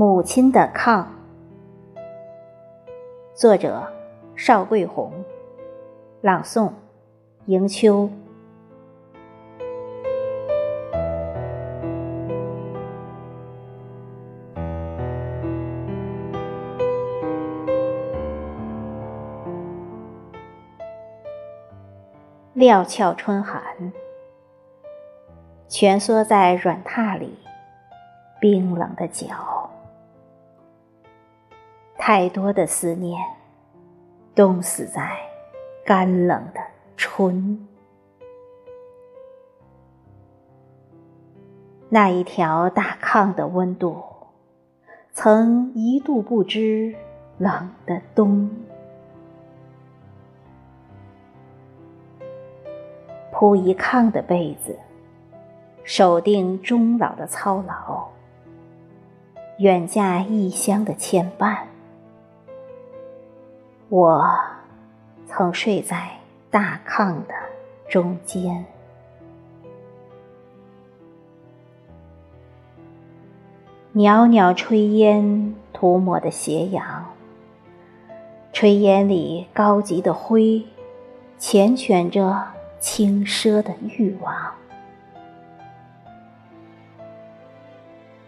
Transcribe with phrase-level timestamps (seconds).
[0.00, 1.04] 母亲的炕，
[3.34, 3.86] 作者：
[4.34, 5.12] 邵桂红，
[6.22, 6.70] 朗诵：
[7.44, 8.08] 迎秋。
[22.54, 23.62] 料峭春寒，
[25.68, 27.36] 蜷缩在软榻里，
[28.40, 29.59] 冰冷的脚，
[32.12, 33.24] 太多的思念，
[34.34, 35.16] 冻死在
[35.86, 36.60] 干冷的
[36.96, 37.68] 春。
[41.88, 44.02] 那一条大炕的温度，
[45.12, 46.96] 曾一度不知
[47.38, 48.50] 冷的冬。
[53.30, 54.76] 铺一炕的被子，
[55.84, 58.08] 守定终老的操劳，
[59.58, 61.69] 远嫁异乡的牵绊。
[63.90, 64.24] 我
[65.26, 66.08] 曾睡在
[66.48, 67.34] 大炕的
[67.88, 68.64] 中间，
[73.92, 77.04] 袅袅炊烟涂抹的斜阳，
[78.52, 80.64] 炊烟里高级的灰，
[81.38, 82.46] 缱绻着。
[82.80, 84.34] 轻奢的欲望，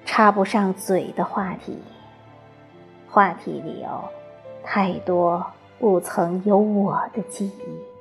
[0.05, 1.79] 插不上嘴的话题，
[3.09, 3.89] 话题里有
[4.65, 5.45] 太多
[5.79, 7.93] 不曾有我的记忆。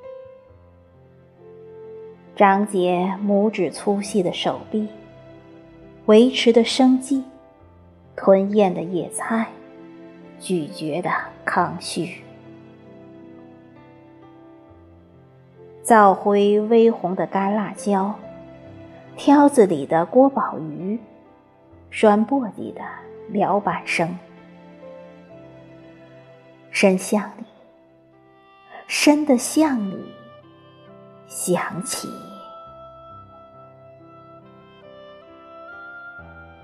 [2.34, 4.88] 张结拇指粗细的手臂，
[6.06, 7.22] 维持的生机，
[8.16, 9.48] 吞咽的野菜，
[10.40, 11.10] 咀嚼的
[11.44, 12.22] 康旭。
[15.82, 18.14] 灶灰微红的干辣椒，
[19.16, 20.98] 挑子里的锅宝鱼，
[21.90, 22.80] 栓簸箕的
[23.32, 24.16] 燎板生，
[26.82, 27.44] 深巷里，
[28.88, 30.04] 深的巷里，
[31.28, 32.08] 响起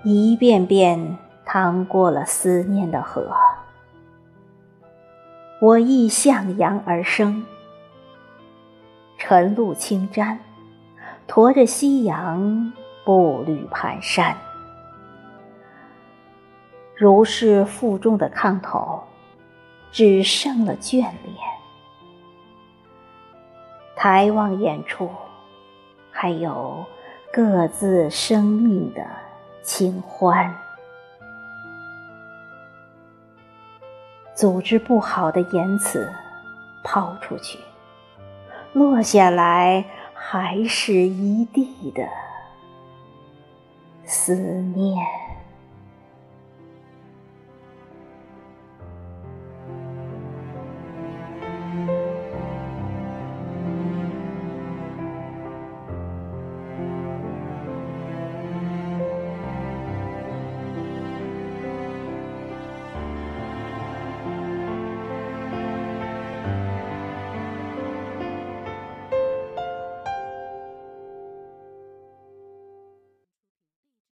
[0.03, 3.33] 一遍遍趟过了思念的河，
[5.61, 7.47] 我亦向阳而生。
[9.19, 10.41] 晨露轻沾，
[11.29, 12.73] 驮着夕阳
[13.05, 14.35] 步履蹒跚。
[16.97, 19.05] 如是负重的炕头，
[19.91, 21.37] 只剩了眷恋。
[23.97, 25.11] 抬望眼处，
[26.11, 26.85] 还有
[27.33, 29.05] 各自生命的
[29.63, 30.55] 清欢。
[34.35, 36.13] 组织不好的言辞，
[36.85, 37.59] 抛出去。
[38.73, 39.85] 落下来，
[40.15, 42.07] 还是一地的
[44.05, 44.97] 思念。